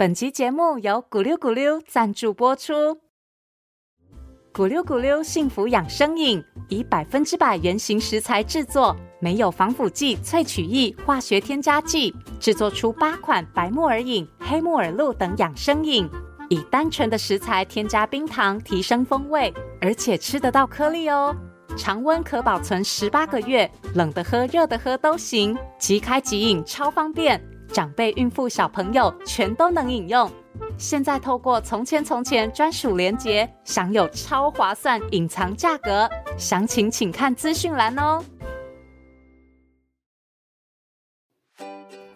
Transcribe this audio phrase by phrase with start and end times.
[0.00, 2.72] 本集节目由咕噜咕噜赞助播出。
[4.50, 16.08] 咕噜咕噜幸福养生饮以百分之百原型食材制作，没有防腐剂、萃取液、化学添加剂，制作出八款白木耳饮、黑木耳露等养生饮。
[16.48, 21.36] 以单纯的食材添加冰糖，提升风味，而且吃得到颗粒哦。
[21.76, 27.38] 常温可保存十八个月，冷的喝、热的喝都行，即开即饮，超方便。
[27.72, 30.30] 长辈、孕妇、小朋友全都能饮用。
[30.76, 38.22] 现在透过从前从前专属连结，享有超划算隐藏价格，详情请看资讯栏哦。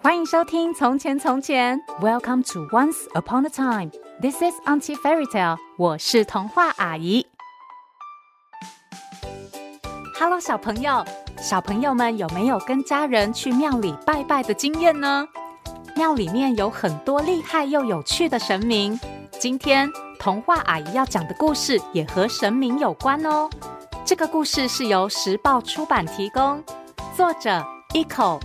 [0.00, 3.90] 欢迎收听《从前从前》，Welcome to Once Upon a Time。
[4.20, 7.26] This is Auntie Fairy Tale，我是童话阿姨。
[10.18, 11.04] Hello，小朋友，
[11.38, 15.26] 小朋友们有没有跟家人去庙里拜拜的经验呢？
[15.96, 18.98] 庙里面有很多厉害又有趣的神明。
[19.38, 23.48] 今天童话阿姨要讲的故事也和神明有关哦。
[24.04, 26.62] 这个故事是由时报出版提供，
[27.16, 27.64] 作者
[27.94, 28.40] Eco。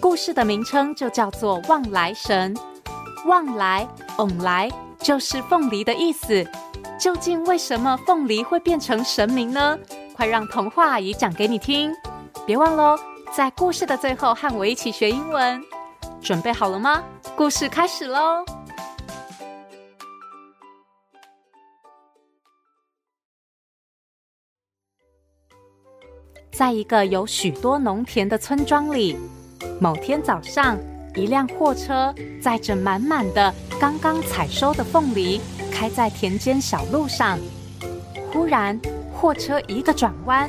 [0.00, 2.54] 故事的名称就叫做《望来神》，
[3.26, 4.70] 望来，旺来。
[4.98, 6.46] 就是凤梨的意思。
[6.98, 9.76] 究竟为什么凤梨会变成神明呢？
[10.14, 11.92] 快让童话阿姨讲给你听。
[12.46, 12.96] 别忘喽，
[13.32, 15.60] 在故事的最后和我一起学英文。
[16.22, 17.02] 准备好了吗？
[17.36, 18.44] 故事开始喽！
[26.52, 29.18] 在一个有许多农田的村庄里，
[29.80, 30.78] 某天早上，
[31.16, 35.40] 一辆货车载着满满的刚刚采收的凤梨，
[35.72, 37.36] 开在田间小路上。
[38.32, 38.80] 忽然，
[39.12, 40.48] 货车一个转弯，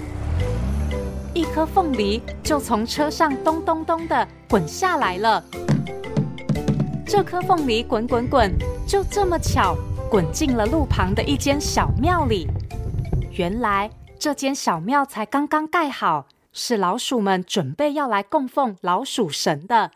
[1.34, 5.44] 一颗凤梨就从车上咚咚咚的滚下来了。
[7.16, 8.52] 这颗凤梨滚滚滚，
[8.88, 9.78] 就这么巧
[10.10, 12.48] 滚进了路旁的一间小庙里。
[13.34, 19.92] 原来，这间小庙才刚刚盖好，是老鼠们准备要来供奉老鼠神的。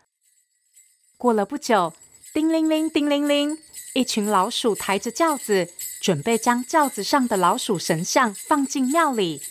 [1.18, 1.92] 过了不久，
[2.36, 3.58] 叮铃铃，叮铃铃，
[3.96, 9.42] 一群老鼠抬着轿子，准备将轿子上的老鼠神像放进庙里。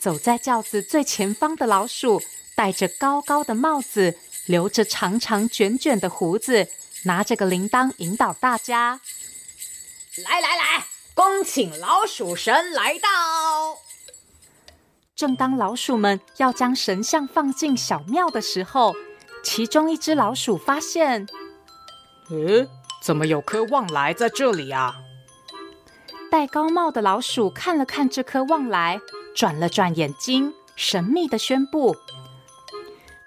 [0.00, 2.20] 走在轿子最前方的老鼠，
[2.56, 4.16] 戴着高高的帽子，
[4.46, 6.68] 留着长长卷卷的胡子，
[7.04, 9.00] 拿着个铃铛引导大家
[10.24, 13.08] ：“来来来，恭请老鼠神来到！”
[15.14, 18.96] 正当老鼠们要将神像放进小庙的时候，
[19.44, 21.26] 其中一只老鼠发现，
[22.30, 22.68] 嗯，
[23.00, 24.96] 怎么有颗旺来在这里啊？
[26.30, 29.00] 戴高帽的老鼠看了看这颗旺来，
[29.36, 31.94] 转了转眼睛，神秘的宣布：“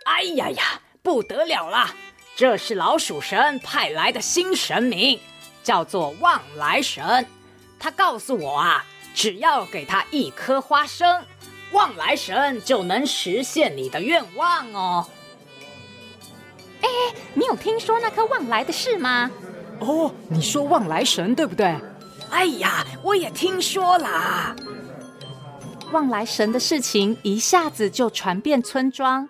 [0.06, 1.94] 哎呀呀，不得了啦！
[2.36, 5.20] 这是老鼠神派来的新神明，
[5.64, 7.26] 叫做望来神。
[7.80, 8.84] 他告诉我啊，
[9.14, 11.24] 只要给他一颗花生，
[11.72, 15.08] 望来神就能实现你的愿望哦。”
[16.82, 16.90] 哎，
[17.36, 19.30] 你有听说那颗望来的事吗？
[19.80, 21.74] 哦，你说望来神对不对？
[22.32, 24.56] 哎呀，我也听说啦。
[25.92, 29.30] 望来神的事情一下子就传遍村庄。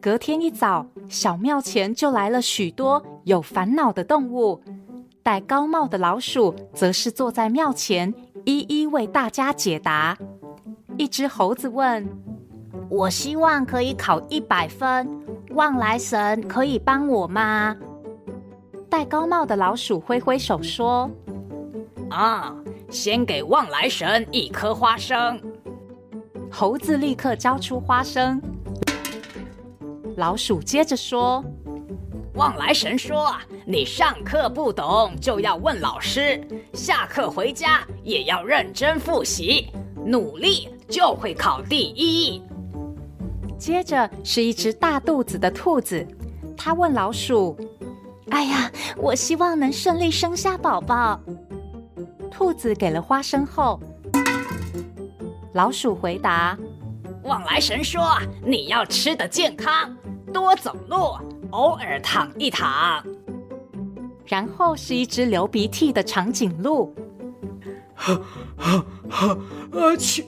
[0.00, 4.62] 隔天一早，小庙前就来了许多有烦恼的动物。
[5.22, 8.14] 戴高帽的老鼠则是坐在庙前，
[8.44, 10.16] 一一为大家解答。
[10.96, 12.08] 一只猴子问。
[12.88, 15.08] 我希望可以考一百分，
[15.50, 17.76] 望来神可以帮我吗？
[18.88, 21.10] 戴高帽的老鼠挥挥手说
[22.08, 22.54] ：“啊，
[22.88, 25.40] 先给望来神一颗花生。”
[26.48, 28.40] 猴子立刻交出花生。
[30.16, 31.44] 老鼠接着说
[32.36, 36.40] ：“望来神说，你上课不懂就要问老师，
[36.72, 39.68] 下课回家也要认真复习，
[40.06, 42.42] 努力就会考第一。”
[43.58, 46.06] 接着是一只大肚子的兔子，
[46.56, 47.54] 它问老鼠
[48.30, 51.20] ：“哎呀，我希望能顺利生下宝宝。”
[52.32, 53.78] 兔子给了花生后，
[55.52, 56.56] 老鼠回答
[57.24, 59.96] ：“旺来神说，你要吃的健康，
[60.36, 61.16] 多走路，
[61.50, 63.02] 偶尔躺一躺。”
[64.26, 66.94] 然后是一只流鼻涕的长颈鹿，
[67.94, 68.20] 哈
[68.54, 69.38] 哈哈！
[69.72, 70.26] 阿切。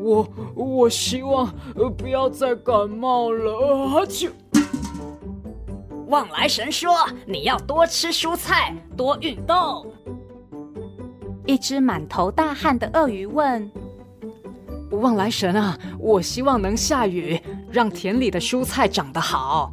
[0.00, 4.28] 我我希望呃不要再感冒了，啊就。
[6.08, 6.90] 旺来神说
[7.24, 9.86] ：“你要多吃蔬菜，多运动。”
[11.46, 13.70] 一只满头大汗的鳄鱼问
[14.90, 19.72] ：“望来神啊，我希望能下雨，让田里的蔬菜长得好。”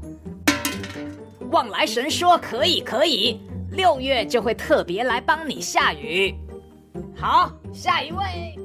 [1.52, 3.40] 旺来神说可以可以，
[3.72, 6.36] 六月就会特别来帮你下雨。
[7.16, 8.58] 好，下一位。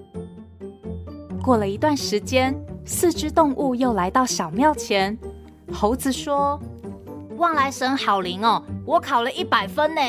[1.43, 2.55] 过了一段时间，
[2.85, 5.17] 四只动物又来到小庙前。
[5.73, 6.61] 猴子说
[7.39, 10.01] ：“旺来神好灵哦，我考了一百分呢。”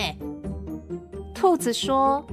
[1.35, 2.25] 兔子说：“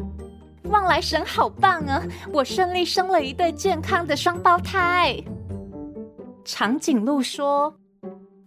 [0.65, 2.03] 旺来神好棒啊，
[2.33, 5.17] 我顺利生了一对健康的双胞胎。”
[6.51, 7.79] 长颈鹿说：“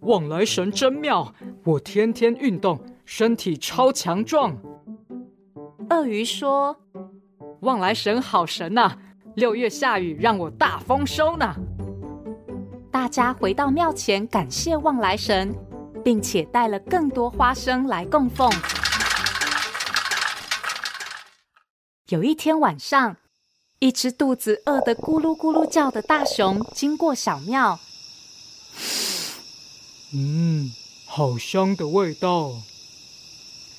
[0.02, 4.58] 望来神真妙，我天天运动，身体超强壮。”
[5.92, 6.76] 鳄鱼说
[7.62, 8.98] ：“望来神好神呐，
[9.36, 11.56] 六月下雨让我大丰收呢。”
[12.90, 15.56] 大家回到庙前，感谢望来神，
[16.04, 18.52] 并且带了更多花生来供奉。
[22.08, 23.18] 有一天晚上，
[23.78, 27.80] 一只肚子饿得咕噜咕噜叫的大熊经过小庙。
[30.14, 30.74] 嗯，
[31.06, 32.54] 好香的味道！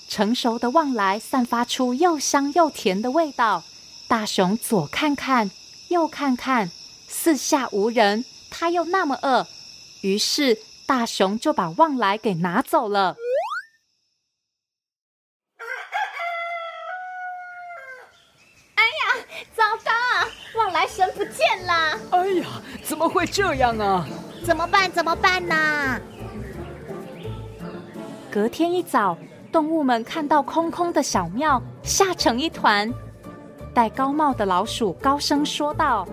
[0.08, 3.64] 成熟的旺来散发出又香又甜的味道。
[4.08, 5.50] 大熊左看看，
[5.88, 6.70] 右看看，
[7.08, 9.46] 四下无人，他又那么饿，
[10.02, 13.16] 于是大熊就把旺来给拿走了
[19.54, 20.86] 糟糕啊旺来。
[20.86, 21.98] 神不见了！
[22.10, 24.06] 哎呀，怎么会这样啊？
[24.44, 24.90] 怎么办？
[24.92, 26.00] 怎么办呢？
[28.32, 29.14] 隔天一早，
[29.52, 32.90] 动物们看到空空的小庙，吓成一团。
[33.74, 36.08] 戴高帽的老鼠高声说道：“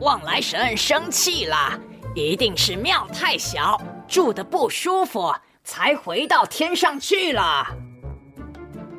[0.00, 1.78] 旺来神生气了，
[2.14, 3.78] 一定是庙太小，
[4.08, 5.30] 住的不舒服，
[5.62, 7.66] 才回到天上去了。”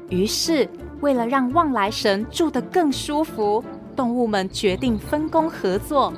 [0.10, 3.66] 于是，为了让旺来神住得更舒服，
[3.96, 6.14] 动物们决定分工合作，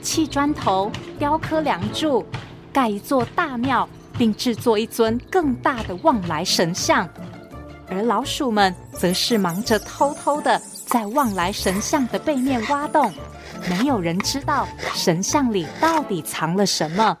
[0.00, 0.90] 砌砖头、
[1.20, 2.26] 雕刻梁柱，
[2.72, 7.08] 盖一座大庙，并制作一尊更大的旺来神像。
[7.88, 13.12] 而老鼠们则是忙着偷偷的在旺来神像的背面挖洞，
[13.68, 17.18] 没有人知道神像里到底藏了什么。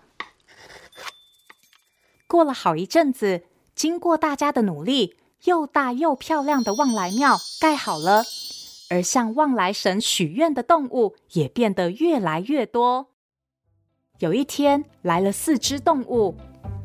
[2.26, 3.42] 过了好一阵子，
[3.74, 8.24] 经过大家的努力，又大又漂亮的旺来庙盖好了。
[8.88, 13.11] 而向旺来神许愿的动物也变得越来越多。
[14.18, 16.36] 有一天，来了四只动物。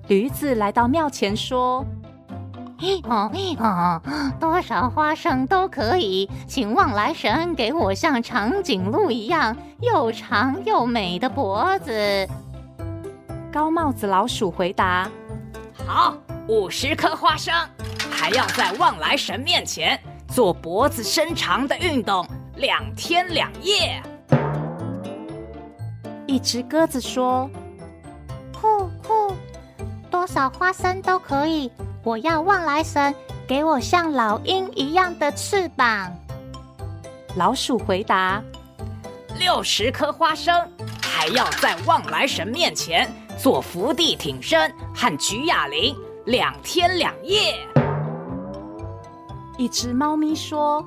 [0.07, 1.85] 驴子来到庙前说
[3.03, 4.01] ：“哦哦，
[4.39, 12.27] 多少花生都可以，请望来神给我像长颈鹿一样又长又美的脖子。”
[13.53, 15.07] 高帽子老鼠回答
[15.85, 17.53] ：“好，五十颗花生，
[18.09, 19.99] 还要在望来神面前。”
[20.33, 22.27] 做脖子伸长的运动，
[22.57, 24.01] 两天两夜。
[26.27, 27.49] 一只鸽子说
[28.61, 29.33] ：“呼呼，
[30.11, 31.71] 多少花生都可以，
[32.03, 33.15] 我要旺来神
[33.47, 36.13] 给我像老鹰一样的翅膀。”
[37.37, 38.43] 老鼠回答
[39.39, 40.53] ：“六十颗花生，
[41.01, 43.09] 还要在旺来神面前
[43.39, 45.95] 做伏地挺身和举哑铃，
[46.25, 47.55] 两天两夜。”
[49.57, 50.81] 一只猫咪说：“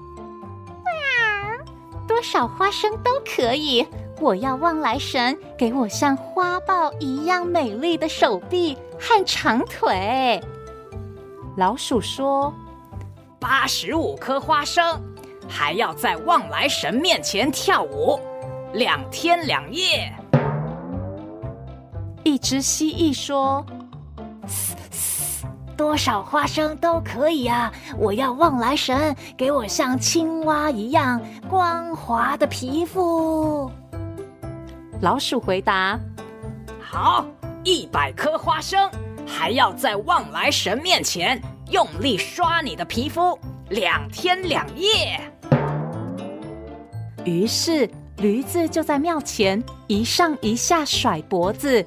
[0.85, 1.65] 哇，
[2.07, 3.87] 多少花生都可以，
[4.20, 10.40] 我要望来神给我像花豹一样美丽的手臂和长腿。”
[11.56, 12.55] 老鼠说
[13.41, 15.00] ：“八十五颗花生，
[15.48, 18.20] 还要在望来神面前跳舞，
[18.74, 20.12] 两天两夜。”
[22.22, 23.65] 一只蜥蜴说。
[25.77, 27.72] 多少花生都可以啊！
[27.98, 33.70] 我要望来神给我像青蛙一样光滑的皮肤。
[35.01, 35.99] 老鼠回答
[36.79, 37.25] ：“好，
[37.65, 38.91] 一百颗花生，
[39.27, 41.41] 还要在旺来神面前
[41.71, 43.39] 用力刷你的皮肤，
[43.71, 45.19] 两天两夜。”
[47.25, 47.89] 于是
[48.19, 51.83] 驴子就在庙前一上一下甩脖子，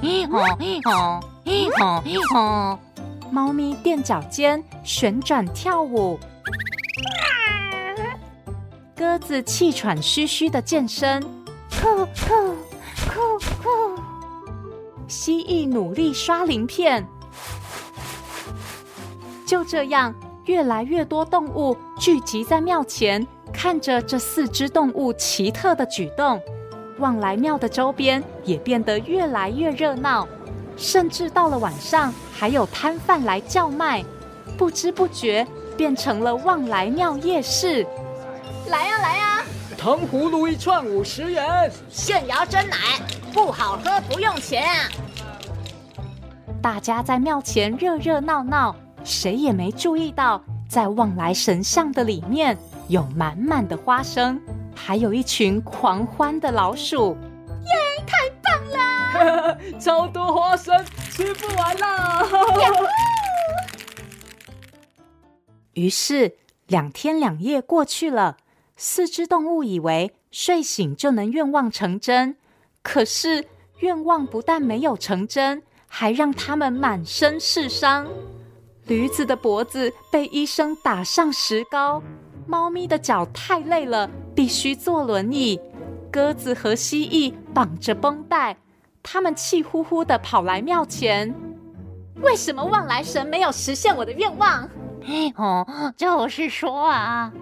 [0.00, 2.78] 一吼一吼一吼一吼。
[3.32, 6.20] 猫咪垫脚尖旋转跳舞，
[8.94, 11.20] 鸽子气喘吁吁的健身，
[11.84, 12.56] 酷酷
[13.12, 14.02] 酷酷。
[15.06, 17.06] 蜥蜴努力刷鳞片。
[19.46, 20.14] 就这样，
[20.46, 26.40] 越来越多动物聚集在庙前，看着这四只动物奇特的举动。
[27.00, 30.26] 望来庙的周边也变得越来越热闹。
[30.78, 34.02] 甚至到了晚上，还有摊贩来叫卖，
[34.56, 37.86] 不知不觉变成了望来庙夜市。
[38.68, 39.33] 来呀来呀，
[39.84, 42.76] 糖葫芦一串五十元，现摇真奶
[43.34, 44.64] 不好喝不用钱。
[46.62, 48.74] 大家在庙前热热闹闹，
[49.04, 52.56] 谁也没注意到，在望来神像的里面
[52.88, 54.40] 有满满的花生，
[54.74, 57.14] 还有一群狂欢的老鼠。
[57.66, 59.58] 耶，太棒了！
[59.78, 62.26] 超多花生，吃不完了。
[65.74, 66.38] 于是
[66.68, 68.38] 两天两夜过去了，
[68.76, 72.36] 四只动物以为睡醒就能愿望成真，
[72.82, 73.44] 可是
[73.78, 78.06] 愿望不但没有成真，还让他们满身是伤。
[78.86, 82.02] 驴子的脖子被医生打上石膏，
[82.46, 85.58] 猫咪的脚太累了，必须坐轮椅。
[86.10, 88.56] 鸽子和蜥蜴绑着绷带，
[89.02, 91.34] 他们气呼呼地跑来庙前。
[92.22, 94.68] 为什么旺来神没有实现我的愿望？
[95.02, 97.32] 嘿哦，就是说啊，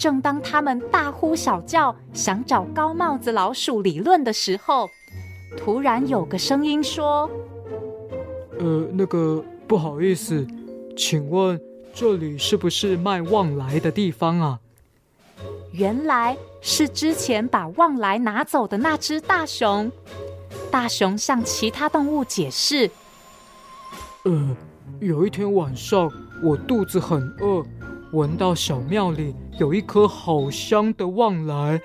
[0.00, 4.88] 正当他们大呼小叫，想找高帽子老鼠理论的时候，
[5.58, 7.30] 突然有个声音说
[8.58, 10.46] ：“呃，那个不好意思，
[10.96, 11.60] 请问
[11.92, 14.58] 这里是不是卖旺来的地方啊？”
[15.72, 19.92] 原来是之前把旺来拿走的那只大熊。
[20.70, 22.90] 大熊向其他动物解释
[24.24, 24.56] ：“呃。”
[24.98, 26.10] 有一天晚上，
[26.42, 27.64] 我肚子很饿，
[28.12, 31.80] 闻到小庙里有一颗好香的旺来，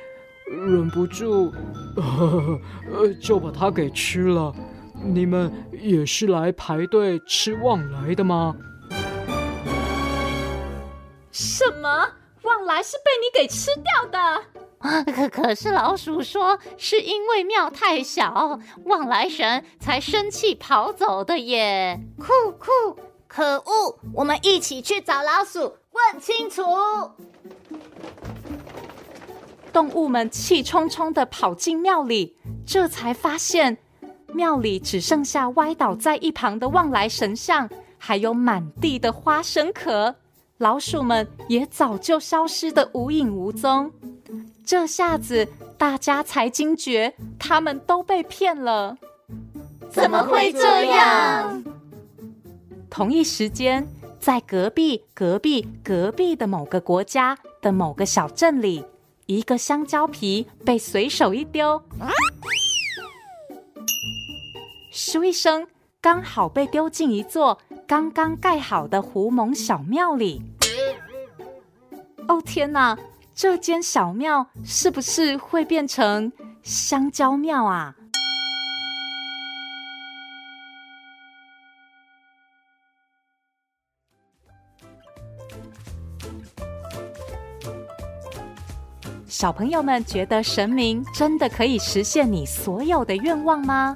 [0.48, 1.54] 忍不住，
[1.96, 4.54] 呃，就把它给吃了。
[5.04, 8.56] 你们也是来排队吃旺来的吗？
[11.32, 12.08] 什么？
[12.42, 14.44] 旺来是被你给吃掉的？
[15.12, 22.00] 可可是老鼠说，是因为庙太小，旺来神才生气跑走的耶！
[22.18, 24.00] 酷酷，可恶！
[24.14, 26.62] 我们一起去找老鼠，问清楚。
[29.72, 32.36] 动物们气冲冲的跑进庙里，
[32.66, 33.78] 这才发现
[34.34, 40.16] 庙里只剩下歪倒在一旁的旺来神像，还有满地的花生壳，
[40.60, 43.92] 老鼠们也早就消失的无影无踪。
[44.66, 45.48] 这下子
[45.78, 48.98] 大家才惊觉，他们都被骗了。
[49.90, 51.64] 怎么会这样？
[52.90, 53.86] 同一时间，
[54.26, 58.84] 在隔壁、隔壁、隔壁的某个国家的某个小镇里，
[59.28, 61.80] 一个香蕉皮被随手一丢，
[64.92, 65.68] 咻一声，
[66.02, 70.42] 刚好被丢进一座刚刚盖好的狐獴小庙里。
[72.28, 72.98] 哦，天哪！
[73.36, 77.96] 这间小庙是不是会变成香蕉庙啊？
[89.38, 93.94] 小朋友们觉得神明真的可以实现你所有的愿望吗？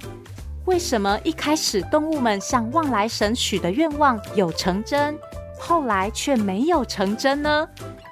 [0.66, 5.18] 为什么一开始动物们向旺来神许的愿望有成真，
[5.58, 7.66] 后来却没有成真呢？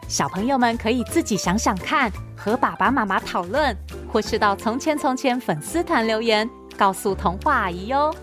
[0.07, 3.75] 小朋友们可以自己想想看，和爸爸妈妈讨论，
[4.10, 8.15] 或是到“从前从前”粉丝团留言，告诉童话阿姨哟。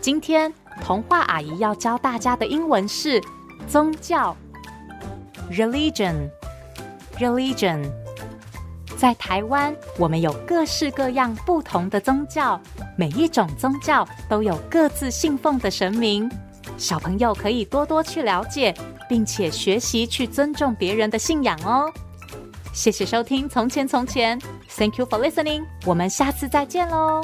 [0.00, 3.20] 今天童话阿姨要教大家的英文是
[3.66, 4.36] 宗教
[5.50, 7.84] （religion），religion。
[9.04, 12.58] 在台湾，我们有各式各样不同的宗教，
[12.96, 16.26] 每一种宗教都有各自信奉的神明。
[16.78, 18.74] 小朋友可以多多去了解，
[19.06, 21.92] 并且学习去尊重别人的信仰哦。
[22.72, 24.40] 谢谢收听《从前从前》
[24.74, 25.66] ，Thank you for listening。
[25.84, 27.20] 我们下次再见喽。